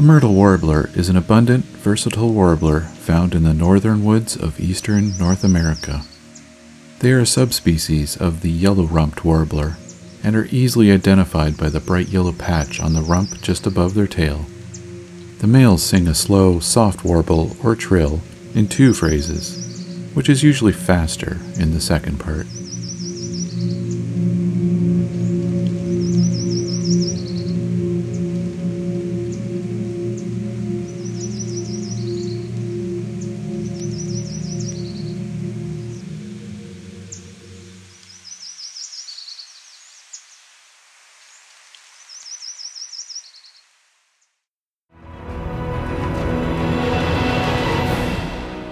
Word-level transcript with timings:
The 0.00 0.06
myrtle 0.06 0.32
warbler 0.32 0.88
is 0.94 1.10
an 1.10 1.16
abundant, 1.16 1.66
versatile 1.66 2.32
warbler 2.32 2.80
found 2.80 3.34
in 3.34 3.42
the 3.42 3.52
northern 3.52 4.02
woods 4.02 4.34
of 4.34 4.58
eastern 4.58 5.14
North 5.18 5.44
America. 5.44 6.04
They 7.00 7.12
are 7.12 7.18
a 7.18 7.26
subspecies 7.26 8.16
of 8.16 8.40
the 8.40 8.50
yellow 8.50 8.84
rumped 8.84 9.26
warbler 9.26 9.76
and 10.24 10.34
are 10.34 10.46
easily 10.46 10.90
identified 10.90 11.58
by 11.58 11.68
the 11.68 11.80
bright 11.80 12.08
yellow 12.08 12.32
patch 12.32 12.80
on 12.80 12.94
the 12.94 13.02
rump 13.02 13.42
just 13.42 13.66
above 13.66 13.92
their 13.92 14.06
tail. 14.06 14.46
The 15.40 15.46
males 15.46 15.82
sing 15.82 16.08
a 16.08 16.14
slow, 16.14 16.60
soft 16.60 17.04
warble 17.04 17.54
or 17.62 17.76
trill 17.76 18.22
in 18.54 18.68
two 18.68 18.94
phrases, 18.94 20.08
which 20.14 20.30
is 20.30 20.42
usually 20.42 20.72
faster 20.72 21.36
in 21.58 21.74
the 21.74 21.80
second 21.82 22.18
part. 22.18 22.46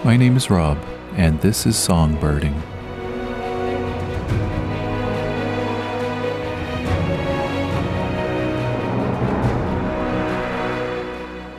My 0.09 0.17
name 0.17 0.39
is 0.39 0.49
Rob, 0.49 0.79
and 1.17 1.39
this 1.43 1.67
is 1.67 1.77
Songbirding. 1.77 2.59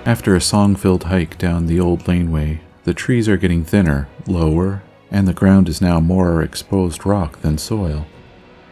After 0.04 0.36
a 0.36 0.42
song 0.42 0.76
filled 0.76 1.04
hike 1.04 1.38
down 1.38 1.68
the 1.68 1.80
old 1.80 2.08
laneway, 2.08 2.62
the 2.86 2.96
trees 2.96 3.30
are 3.30 3.38
getting 3.38 3.64
thinner, 3.64 4.10
lower, 4.26 4.82
and 5.12 5.28
the 5.28 5.34
ground 5.34 5.70
is 5.70 5.80
now 5.80 6.00
more 6.00 6.42
exposed 6.42 7.06
rock 7.06 7.42
than 7.42 7.60
soil. 7.60 8.08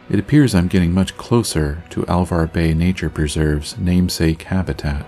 It 0.09 0.17
appears 0.17 0.55
I'm 0.55 0.70
getting 0.70 0.92
much 0.92 1.16
closer 1.17 1.83
to 1.92 2.08
Alvar 2.08 2.48
Bay 2.48 2.73
Nature 2.73 3.11
Preserve's 3.11 3.78
namesake 3.78 4.42
habitat. 4.42 5.05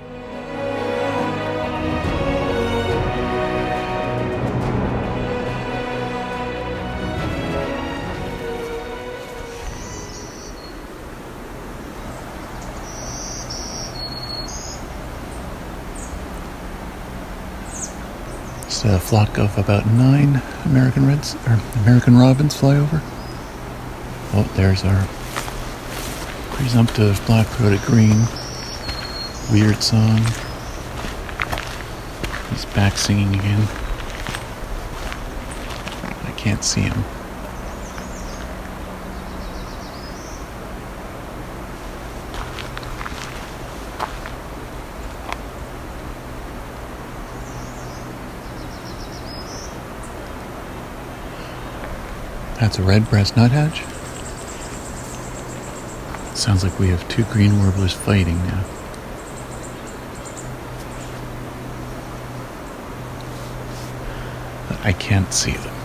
A 18.85 18.97
flock 18.97 19.37
of 19.37 19.55
about 19.57 19.85
nine 19.87 20.41
American 20.63 21.05
Reds 21.05 21.35
or 21.45 21.59
American 21.81 22.17
Robins 22.17 22.55
fly 22.55 22.77
over. 22.77 23.01
Oh, 24.33 24.49
there's 24.55 24.85
our 24.85 25.05
presumptive 26.55 27.21
black-throated 27.27 27.81
green. 27.81 28.25
Weird 29.51 29.83
song. 29.83 30.19
He's 32.49 32.65
back 32.73 32.97
singing 32.97 33.35
again. 33.35 33.67
I 36.25 36.33
can't 36.37 36.63
see 36.63 36.81
him. 36.81 37.03
That's 52.59 52.77
a 52.77 52.83
red-breast 52.83 53.37
nuthatch. 53.37 53.83
Sounds 56.35 56.63
like 56.63 56.77
we 56.77 56.89
have 56.89 57.07
two 57.07 57.23
green 57.25 57.57
warblers 57.57 57.93
fighting 57.93 58.37
now. 58.45 58.63
I 64.83 64.93
can't 64.93 65.33
see 65.33 65.53
them. 65.53 65.78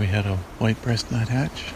We 0.00 0.06
had 0.06 0.24
a 0.24 0.36
white 0.58 0.80
breast 0.80 1.12
nuthatch. 1.12 1.74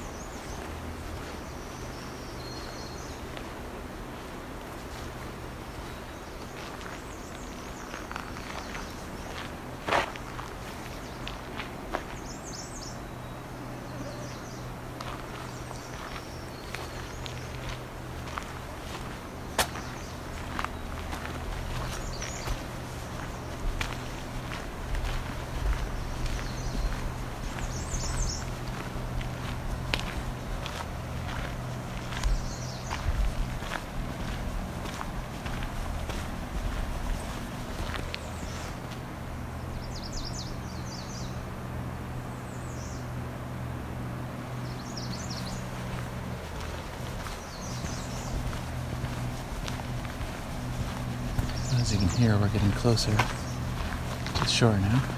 As 51.76 51.83
you 51.94 52.00
can 52.00 52.08
hear, 52.18 52.36
we're 52.38 52.48
getting 52.48 52.72
closer 52.72 53.12
to 53.12 54.40
the 54.40 54.46
shore 54.46 54.76
now. 54.78 55.13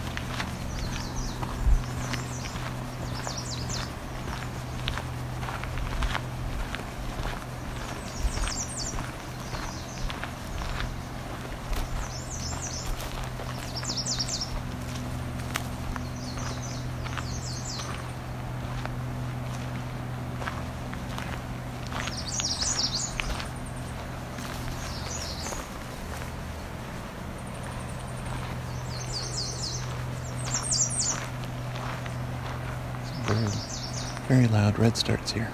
Very 34.36 34.48
loud 34.48 34.74
redstarts 34.74 35.30
here. 35.30 35.50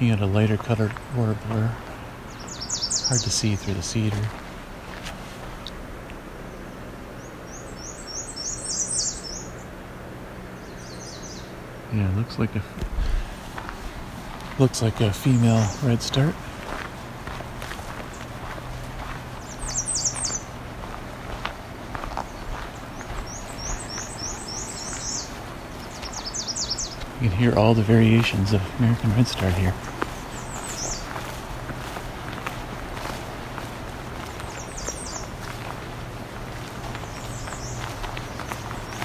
Looking 0.00 0.12
at 0.14 0.22
a 0.22 0.26
lighter 0.26 0.56
colored 0.56 0.94
warbler. 1.14 1.66
Hard 1.66 3.20
to 3.20 3.28
see 3.30 3.54
through 3.54 3.74
the 3.74 3.82
cedar. 3.82 4.16
Yeah, 11.92 12.10
looks 12.16 12.38
like 12.38 12.56
a 12.56 12.62
looks 14.58 14.80
like 14.80 15.02
a 15.02 15.12
female 15.12 15.68
redstart. 15.82 16.34
You 16.34 16.49
hear 27.40 27.58
all 27.58 27.72
the 27.72 27.82
variations 27.82 28.52
of 28.52 28.60
American 28.78 29.10
redstart 29.16 29.54
here. 29.54 29.70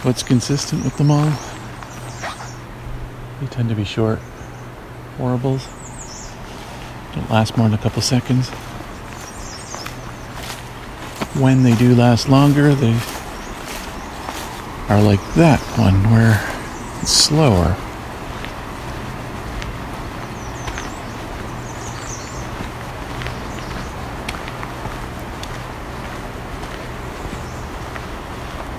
What's 0.03 0.21
consistent 0.21 0.83
with 0.83 0.97
them 0.97 1.11
all? 1.11 1.31
They 3.39 3.47
tend 3.47 3.69
to 3.69 3.75
be 3.75 3.85
short 3.85 4.19
warbles. 5.17 5.65
Don't 7.13 7.31
last 7.31 7.55
more 7.55 7.69
than 7.69 7.79
a 7.79 7.81
couple 7.81 8.01
seconds. 8.01 8.49
When 11.39 11.63
they 11.63 11.75
do 11.75 11.95
last 11.95 12.27
longer, 12.27 12.75
they 12.75 12.99
are 14.89 15.01
like 15.01 15.21
that 15.35 15.61
one 15.77 16.03
where 16.11 16.37
it's 17.01 17.11
slower. 17.11 17.77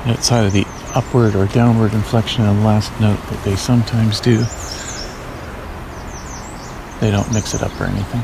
Outside 0.07 0.47
of 0.47 0.53
the 0.53 0.65
upward 0.95 1.35
or 1.35 1.47
downward 1.47 1.93
inflection 1.93 2.45
on 2.45 2.61
the 2.61 2.65
last 2.65 2.93
note 3.01 3.19
that 3.29 3.43
they 3.45 3.57
sometimes 3.57 4.21
do, 4.21 4.39
they 7.01 7.11
don't 7.11 7.33
mix 7.33 7.55
it 7.55 7.63
up 7.63 7.79
or 7.81 7.85
anything. 7.85 8.23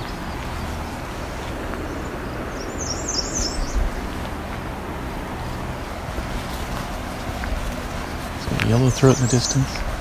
Yellow 8.68 8.90
throat 8.90 9.16
in 9.18 9.26
the 9.26 9.28
distance. 9.28 9.91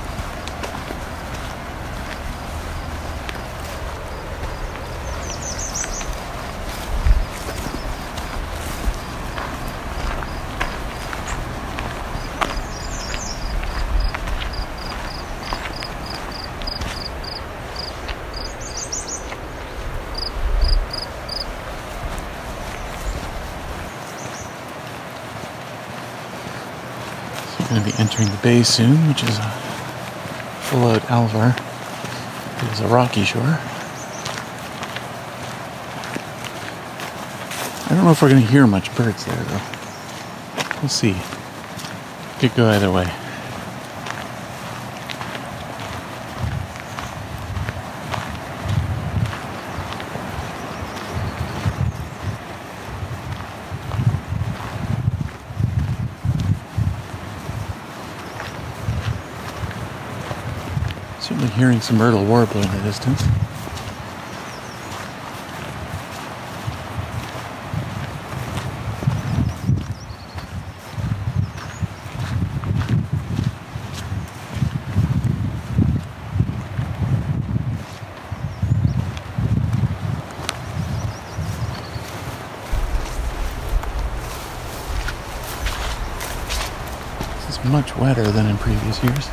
Going 27.72 27.82
to 27.82 27.90
be 27.90 27.98
entering 28.00 28.30
the 28.30 28.38
bay 28.44 28.64
soon, 28.64 29.08
which 29.08 29.24
is 29.24 29.38
a 29.38 29.50
full 30.64 30.84
out 30.88 31.10
Alvar. 31.10 31.56
It 32.58 32.74
is 32.74 32.82
a 32.82 32.88
rocky 32.88 33.24
shore. 33.24 33.42
I 37.86 37.96
don't 37.96 38.04
know 38.04 38.12
if 38.12 38.22
we're 38.22 38.30
going 38.30 38.42
to 38.44 38.52
hear 38.52 38.68
much 38.68 38.94
birds 38.98 39.26
there, 39.26 39.36
though. 39.36 39.62
We'll 40.82 40.90
see. 40.90 41.16
Could 42.40 42.54
go 42.56 42.68
either 42.70 42.92
way. 42.92 43.10
Certainly 61.32 61.56
hearing 61.56 61.80
some 61.80 61.98
myrtle 61.98 62.26
warbler 62.26 62.62
in 62.62 62.72
the 62.72 62.84
distance. 62.84 63.24
This 87.38 87.58
is 87.58 87.64
much 87.72 87.96
wetter 87.96 88.30
than 88.34 88.48
in 88.48 88.58
previous 88.58 89.02
years. 89.02 89.30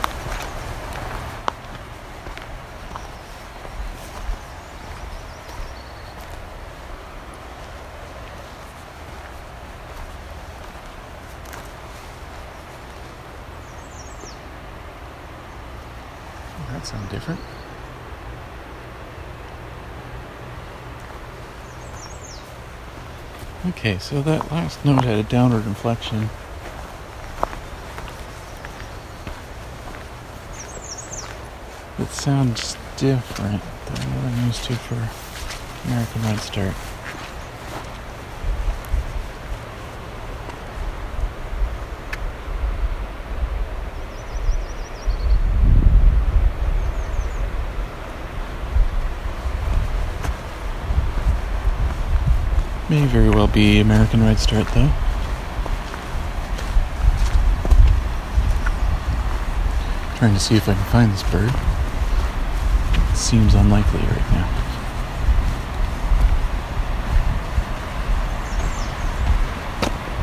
That 16.71 16.87
sounds 16.87 17.11
different. 17.11 17.41
Okay, 23.79 23.99
so 23.99 24.21
that 24.23 24.51
last 24.51 24.85
note 24.85 25.05
had 25.05 25.21
a 25.21 25.23
downward 25.23 25.65
inflection. 25.65 26.29
It 32.01 32.09
sounds 32.09 32.77
different 32.97 33.63
than 33.87 34.01
what 34.17 34.33
I'm 34.33 34.47
used 34.49 34.65
to 34.65 34.75
for 34.75 35.09
American 35.87 36.23
Redstart. 36.23 36.75
May 52.99 53.07
very 53.07 53.31
well 53.31 53.47
be 53.47 53.79
American 53.79 54.25
Redstart 54.25 54.67
though. 54.75 54.91
Trying 60.17 60.35
to 60.35 60.41
see 60.41 60.57
if 60.57 60.69
I 60.69 60.75
can 60.75 60.85
find 60.87 61.13
this 61.13 61.23
bird. 61.31 61.53
It 63.13 63.17
seems 63.17 63.55
unlikely 63.55 64.01
right 64.01 64.33
now. 64.33 64.49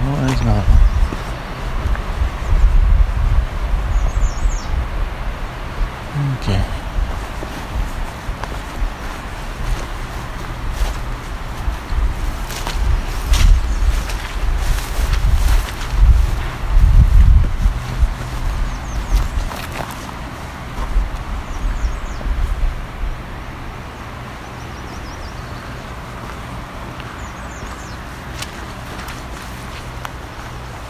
Oh, 0.01 0.25
there's 0.27 0.41
another 0.41 0.67
one. 0.67 0.81
Okay. 6.39 6.63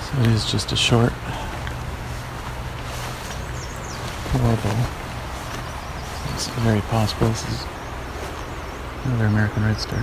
So 0.05 0.21
it 0.21 0.24
is 0.35 0.51
just 0.51 0.73
a 0.73 0.75
short 0.75 1.13
warble. 4.33 4.77
It's 6.33 6.47
very 6.59 6.81
possible 6.81 7.29
this 7.29 7.47
is 7.47 7.65
another 9.05 9.27
American 9.27 9.63
redstart. 9.63 10.01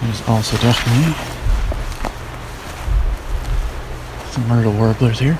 There's 0.00 0.28
also 0.28 0.56
definitely 0.56 1.14
some 4.32 4.48
myrtle 4.48 4.72
warblers 4.72 5.20
here. 5.20 5.38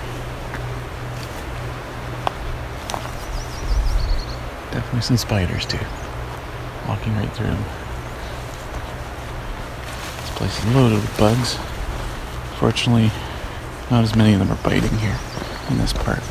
Some 5.03 5.17
spiders 5.17 5.67
too. 5.67 5.85
Walking 6.89 7.13
right 7.17 7.31
through 7.33 7.49
them. 7.49 7.65
This 10.21 10.31
place 10.37 10.59
is 10.59 10.75
loaded 10.77 11.01
with 11.01 11.19
bugs. 11.19 11.59
Fortunately, 12.59 13.11
not 13.91 14.05
as 14.05 14.15
many 14.15 14.33
of 14.33 14.39
them 14.39 14.53
are 14.53 14.63
biting 14.63 14.97
here 14.99 15.19
in 15.71 15.79
this 15.79 15.93
part. 15.93 16.23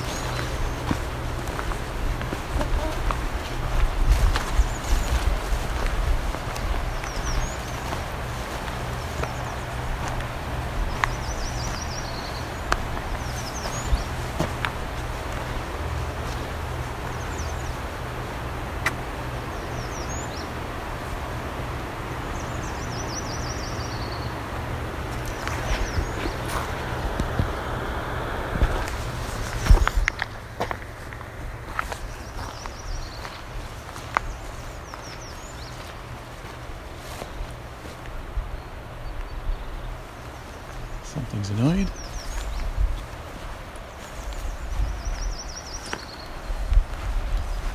Something's 41.03 41.49
annoyed. 41.49 41.87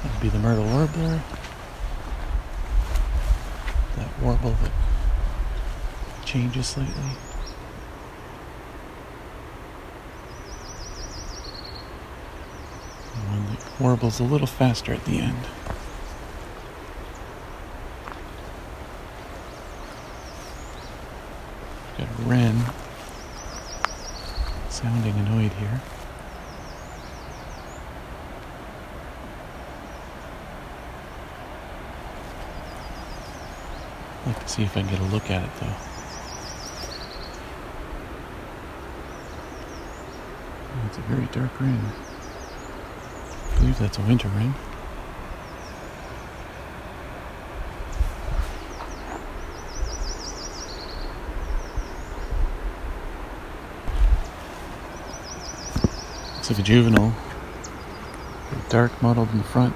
That'd 0.02 0.20
be 0.22 0.30
the 0.30 0.38
myrtle 0.38 0.64
warbler. 0.64 1.20
Warble 4.26 4.56
that 4.60 4.72
changes 6.24 6.66
slightly. 6.66 6.92
One 13.28 13.46
that 13.50 13.80
warbles 13.80 14.18
a 14.18 14.24
little 14.24 14.48
faster 14.48 14.92
at 14.92 15.04
the 15.04 15.20
end. 15.20 15.46
Got 21.96 22.08
a 22.08 22.22
wren 22.22 22.64
sounding 24.70 25.14
annoyed 25.14 25.52
here. 25.52 25.80
I'd 34.26 34.30
like 34.30 34.35
to 34.35 34.35
see 34.46 34.62
if 34.62 34.76
I 34.76 34.82
can 34.82 34.90
get 34.90 35.00
a 35.00 35.04
look 35.04 35.30
at 35.30 35.42
it 35.42 35.50
though. 35.60 35.66
Oh, 40.72 40.86
it's 40.86 40.98
a 40.98 41.00
very 41.02 41.26
dark 41.26 41.60
wren. 41.60 41.80
I 43.52 43.58
believe 43.58 43.78
that's 43.78 43.98
a 43.98 44.02
winter 44.02 44.28
wren. 44.28 44.54
Looks 56.34 56.50
like 56.50 56.58
a 56.58 56.62
juvenile. 56.62 57.14
Dark 58.68 59.02
mottled 59.02 59.30
in 59.32 59.38
the 59.38 59.44
front. 59.44 59.74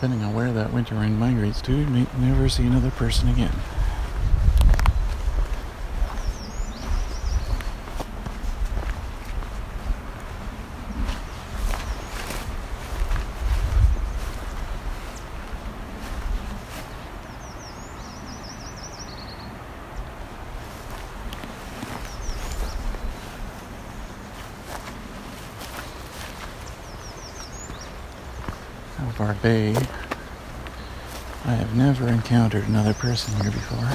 Depending 0.00 0.24
on 0.24 0.32
where 0.32 0.50
that 0.50 0.72
winter 0.72 0.94
wren 0.94 1.18
migrates 1.18 1.60
to, 1.60 1.72
may 1.72 2.06
never 2.16 2.48
see 2.48 2.66
another 2.66 2.90
person 2.90 3.28
again. 3.28 3.52
Bay. 29.42 29.74
Encountered 32.30 32.68
another 32.68 32.94
person 32.94 33.34
here 33.42 33.50
before. 33.50 33.90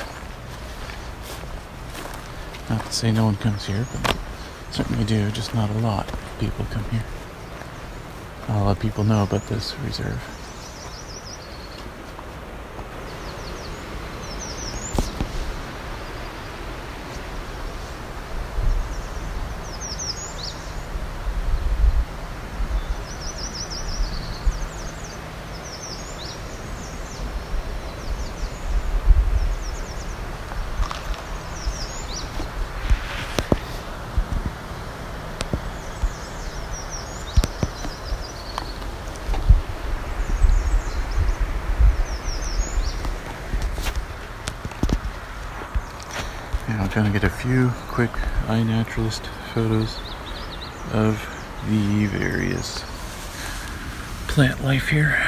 Not 2.70 2.86
to 2.86 2.92
say 2.92 3.10
no 3.10 3.24
one 3.24 3.38
comes 3.38 3.66
here, 3.66 3.88
but 3.94 4.18
certainly 4.72 5.06
do, 5.06 5.32
just 5.32 5.56
not 5.56 5.70
a 5.70 5.74
lot 5.76 6.12
of 6.12 6.38
people 6.38 6.66
come 6.70 6.84
here. 6.90 7.06
I'll 8.50 8.66
let 8.66 8.82
people 8.82 9.06
know 9.06 9.24
about 9.24 9.48
this 9.48 9.74
reserve. 9.86 10.22
Trying 46.96 47.12
to 47.12 47.20
get 47.20 47.26
a 47.26 47.30
few 47.30 47.68
quick 47.90 48.12
iNaturalist 48.48 49.26
photos 49.54 50.00
of 50.94 51.20
the 51.68 52.06
various 52.06 52.86
plant 54.30 54.64
life 54.64 54.88
here. 54.88 55.25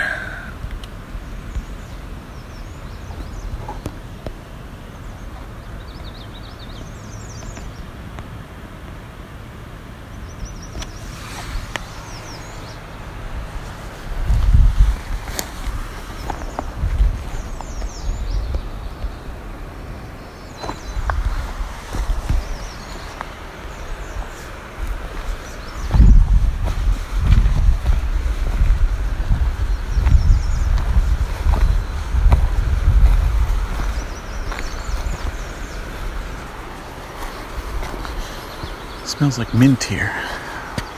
Smells 39.17 39.39
like 39.39 39.51
mint 39.51 39.83
here. 39.83 40.13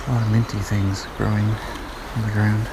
A 0.07 0.11
lot 0.11 0.21
of 0.21 0.29
minty 0.29 0.57
things 0.57 1.07
growing 1.17 1.45
on 2.15 2.21
the 2.23 2.31
ground. 2.31 2.67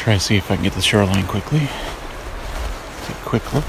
Try 0.00 0.14
to 0.14 0.20
see 0.20 0.36
if 0.36 0.50
I 0.50 0.54
can 0.54 0.64
get 0.64 0.72
the 0.72 0.80
shoreline 0.80 1.26
quickly. 1.26 1.58
Take 1.58 3.16
a 3.16 3.26
quick 3.26 3.52
look. 3.52 3.64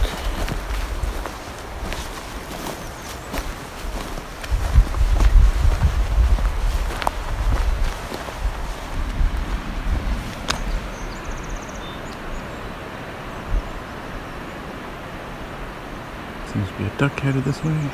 Seems 16.47 16.69
to 16.69 16.77
be 16.77 16.85
a 16.85 16.97
duck 16.97 17.19
headed 17.19 17.43
this 17.43 17.61
way. 17.61 17.89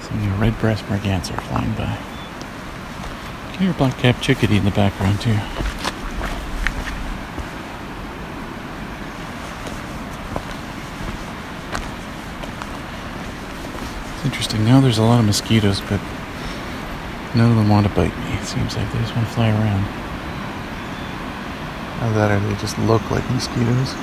Seeing 0.00 0.24
a 0.24 0.36
red 0.36 0.58
breast 0.60 0.82
merganser 0.86 1.38
flying 1.42 1.74
by. 1.74 1.98
Can 3.52 3.60
hear 3.60 3.70
a 3.72 3.74
black-capped 3.74 4.22
chickadee 4.22 4.56
in 4.56 4.64
the 4.64 4.70
background 4.70 5.20
too. 5.20 5.36
It's 14.20 14.26
interesting. 14.26 14.66
Now 14.66 14.82
there's 14.82 14.98
a 14.98 15.02
lot 15.02 15.18
of 15.18 15.24
mosquitoes, 15.24 15.80
but 15.80 15.98
none 17.34 17.50
of 17.50 17.56
them 17.56 17.70
want 17.70 17.86
to 17.86 17.94
bite 17.94 18.14
me. 18.18 18.34
It 18.34 18.44
seems 18.44 18.76
like 18.76 18.92
they 18.92 18.98
just 18.98 19.16
want 19.16 19.26
to 19.26 19.32
fly 19.32 19.48
around. 19.48 19.82
Either 22.02 22.14
that 22.16 22.30
or 22.30 22.40
they 22.46 22.54
just 22.60 22.78
look 22.80 23.10
like 23.10 23.24
mosquitoes. 23.30 23.94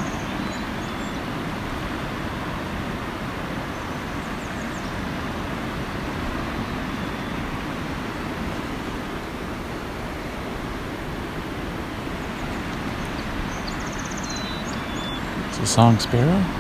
It's 15.49 15.59
a 15.59 15.67
song 15.67 15.99
sparrow. 15.99 16.56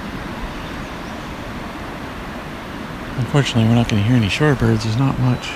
Unfortunately, 3.27 3.67
we're 3.67 3.75
not 3.75 3.89
going 3.89 4.01
to 4.01 4.07
hear 4.07 4.15
any 4.15 4.29
shorebirds. 4.29 4.83
There's 4.83 4.95
not 4.95 5.19
much 5.19 5.49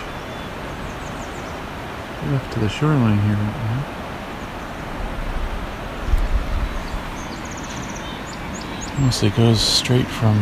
left 2.29 2.51
to 2.51 2.59
the 2.59 2.67
shoreline 2.67 3.17
here 3.19 3.37
right 3.37 3.55
now. 8.99 9.05
Mostly 9.05 9.29
goes 9.29 9.61
straight 9.61 10.05
from 10.05 10.35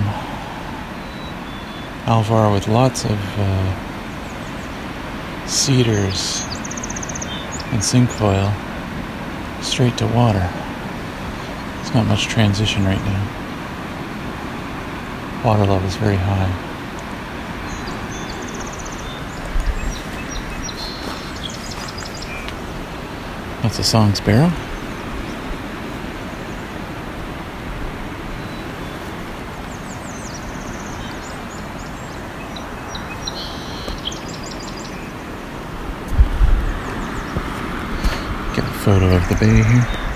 Alvar 2.07 2.51
with 2.51 2.67
lots 2.67 3.05
of 3.05 3.19
uh, 3.37 3.75
cedars 5.45 6.41
and 7.71 7.83
cinquefoil 7.83 8.51
straight 9.61 9.95
to 9.99 10.07
water. 10.07 10.49
There's 11.75 11.93
not 11.93 12.07
much 12.07 12.23
transition 12.23 12.85
right 12.85 13.05
now. 13.05 13.23
Water 15.45 15.67
level 15.67 15.87
is 15.87 15.95
very 15.95 16.17
high. 16.17 16.68
That's 23.61 23.77
a 23.77 23.83
song 23.83 24.15
sparrow. 24.15 24.49
Get 38.55 38.63
a 38.63 38.73
photo 38.79 39.15
of 39.15 39.27
the 39.27 39.35
bay 39.39 39.61
here. 39.61 40.08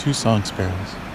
Two 0.00 0.14
song 0.14 0.42
sparrows. 0.42 1.09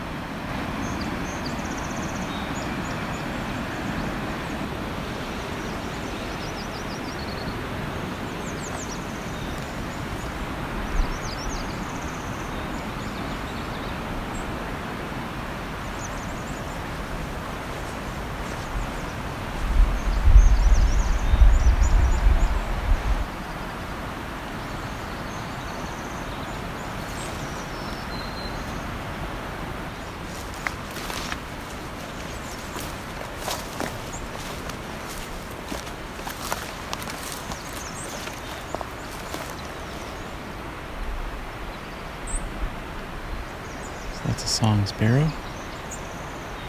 That's 44.36 44.44
a 44.44 44.48
song 44.50 44.86
sparrow. 44.86 45.32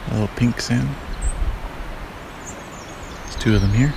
A 0.06 0.12
little 0.12 0.28
pink 0.36 0.60
sound. 0.60 0.88
There's 3.24 3.34
two 3.42 3.56
of 3.56 3.60
them 3.60 3.72
here. 3.72 3.92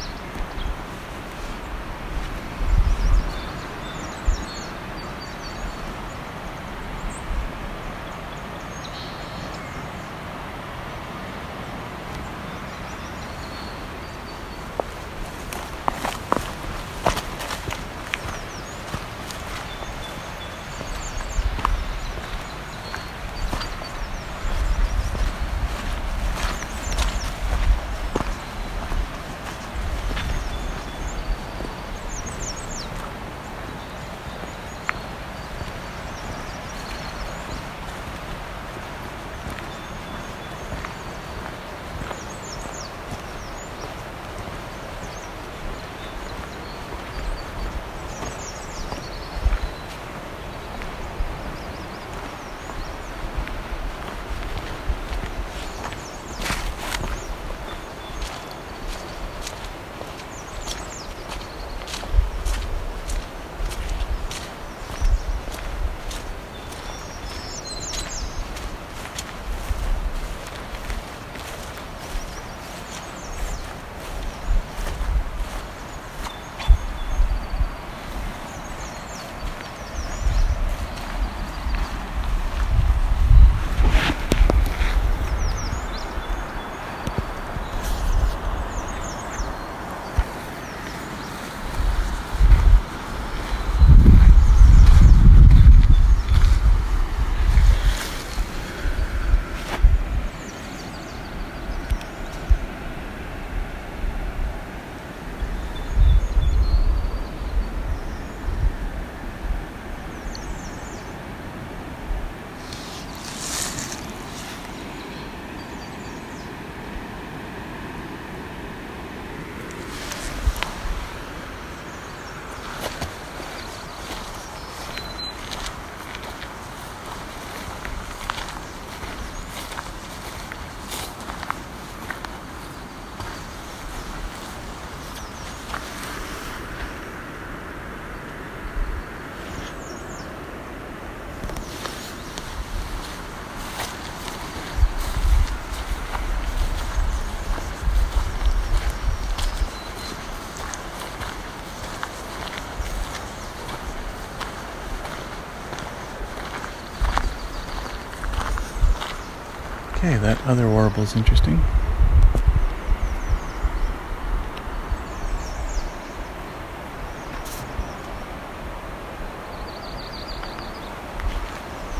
Okay, 159.99 160.15
that 160.15 160.41
other 160.47 160.69
warble's 160.69 161.13
interesting. 161.13 161.61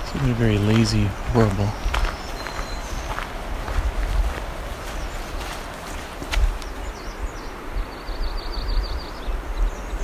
It's 0.01 0.15
a 0.15 0.33
very 0.35 0.57
lazy 0.57 1.09
warble. 1.35 1.67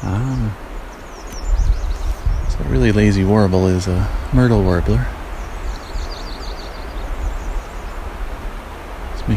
Ah. 0.04 0.58
So 2.50 2.60
a 2.60 2.68
really 2.68 2.92
lazy 2.92 3.24
warble 3.24 3.68
is 3.68 3.88
a 3.88 4.06
myrtle 4.34 4.64
warbler. 4.64 5.08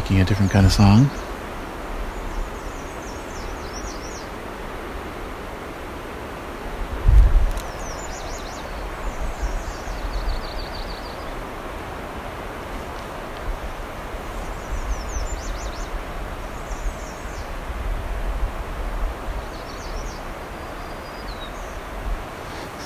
Making 0.09 0.21
a 0.21 0.25
different 0.25 0.51
kind 0.51 0.65
of 0.65 0.71
song. 0.71 1.09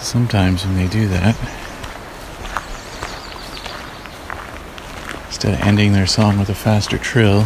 Sometimes 0.01 0.65
when 0.65 0.75
they 0.75 0.88
do 0.88 1.07
that, 1.07 1.36
of 5.45 5.60
ending 5.62 5.93
their 5.93 6.08
song 6.08 6.39
with 6.39 6.49
a 6.49 6.56
faster 6.56 6.97
trill, 6.97 7.45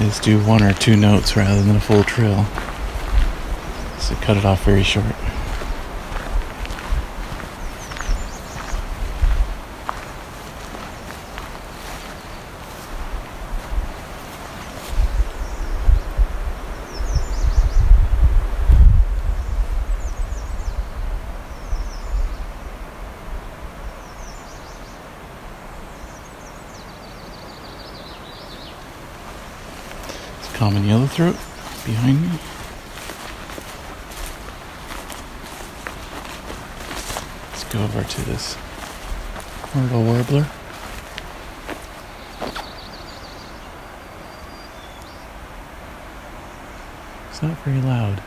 is 0.00 0.18
do 0.20 0.38
one 0.44 0.62
or 0.62 0.72
two 0.72 0.96
notes 0.96 1.36
rather 1.36 1.62
than 1.62 1.76
a 1.76 1.80
full 1.80 2.04
trill. 2.04 2.44
So 3.98 4.14
cut 4.16 4.36
it 4.36 4.44
off 4.44 4.64
very 4.64 4.82
short. 4.82 5.14
Common 30.64 30.84
yellowthroat 30.84 31.36
behind 31.84 32.22
me. 32.22 32.38
Let's 37.50 37.64
go 37.64 37.82
over 37.82 38.02
to 38.02 38.20
this 38.22 38.56
myrtle 39.74 40.04
warbler. 40.04 40.46
It's 47.28 47.42
not 47.42 47.58
very 47.58 47.82
loud. 47.82 48.22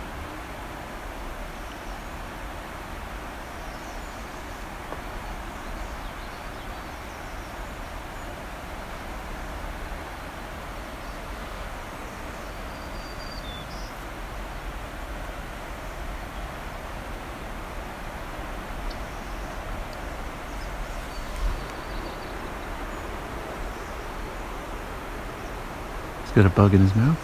Got 26.38 26.46
a 26.46 26.50
bug 26.52 26.72
in 26.76 26.82
his 26.82 26.96
mouth. 26.96 27.18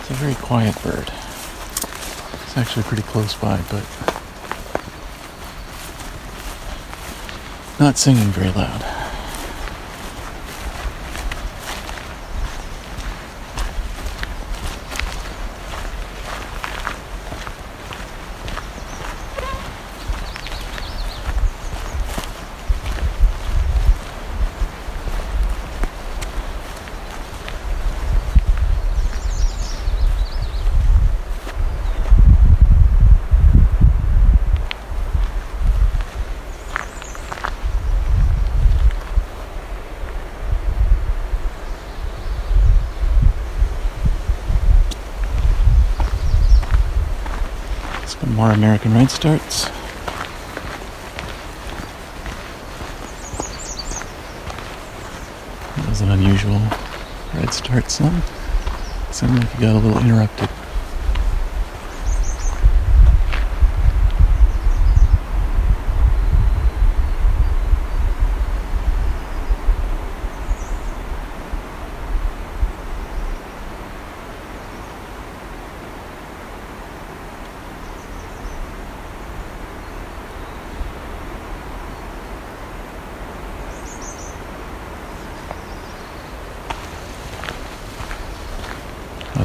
It's 0.00 0.10
a 0.10 0.14
very 0.14 0.34
quiet 0.34 0.74
bird. 0.82 1.12
It's 2.42 2.56
actually 2.56 2.82
pretty 2.82 3.04
close 3.04 3.34
by, 3.34 3.58
but 3.70 3.86
not 7.78 7.96
singing 7.96 8.26
very 8.30 8.50
loud. 8.50 8.82
Some 48.06 48.25
more 48.36 48.50
American 48.50 48.92
redstarts. 48.92 49.64
That 55.76 55.88
was 55.88 56.02
an 56.02 56.10
unusual 56.10 56.60
redstart 57.32 57.90
song. 57.90 58.20
Sounded 59.10 59.42
like 59.42 59.54
you 59.54 59.60
got 59.60 59.76
a 59.76 59.78
little 59.78 59.98
interrupted. 60.02 60.50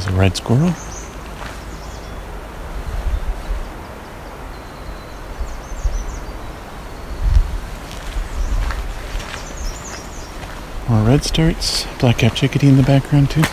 Was 0.01 0.11
a 0.11 0.17
red 0.17 0.35
squirrel. 0.35 0.61
More 10.89 11.07
redstarts. 11.07 11.99
Black-capped 11.99 12.35
chickadee 12.35 12.69
in 12.69 12.77
the 12.77 12.83
background 12.83 13.29
too. 13.29 13.43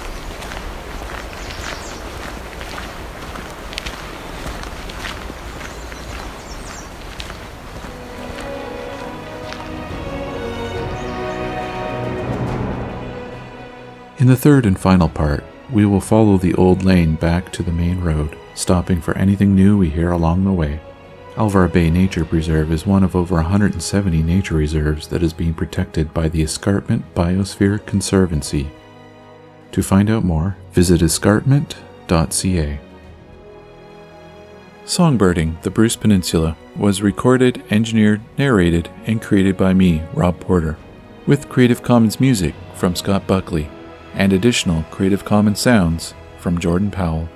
In 14.16 14.28
the 14.28 14.36
third 14.36 14.64
and 14.64 14.80
final 14.80 15.10
part, 15.10 15.44
we 15.70 15.84
will 15.84 16.00
follow 16.00 16.38
the 16.38 16.54
old 16.54 16.82
lane 16.82 17.14
back 17.14 17.52
to 17.52 17.62
the 17.62 17.72
main 17.72 18.00
road, 18.00 18.36
stopping 18.54 19.00
for 19.00 19.16
anything 19.16 19.54
new 19.54 19.76
we 19.76 19.90
hear 19.90 20.10
along 20.10 20.44
the 20.44 20.52
way. 20.52 20.80
Alvar 21.36 21.68
Bay 21.68 21.90
Nature 21.90 22.24
Preserve 22.24 22.72
is 22.72 22.86
one 22.86 23.04
of 23.04 23.14
over 23.14 23.36
170 23.36 24.22
nature 24.22 24.56
reserves 24.56 25.06
that 25.08 25.22
is 25.22 25.32
being 25.32 25.54
protected 25.54 26.12
by 26.12 26.28
the 26.28 26.42
Escarpment 26.42 27.14
Biosphere 27.14 27.84
Conservancy. 27.86 28.70
To 29.72 29.82
find 29.82 30.10
out 30.10 30.24
more, 30.24 30.56
visit 30.72 31.02
escarpment.ca. 31.02 32.80
Songbirding, 34.84 35.62
the 35.62 35.70
Bruce 35.70 35.96
Peninsula, 35.96 36.56
was 36.74 37.02
recorded, 37.02 37.62
engineered, 37.70 38.22
narrated, 38.38 38.88
and 39.06 39.20
created 39.20 39.56
by 39.56 39.74
me, 39.74 40.02
Rob 40.14 40.40
Porter, 40.40 40.78
with 41.26 41.50
Creative 41.50 41.82
Commons 41.82 42.18
music 42.18 42.54
from 42.74 42.96
Scott 42.96 43.26
Buckley 43.26 43.68
and 44.18 44.32
additional 44.32 44.82
Creative 44.90 45.24
Commons 45.24 45.60
sounds 45.60 46.12
from 46.38 46.58
Jordan 46.58 46.90
Powell. 46.90 47.28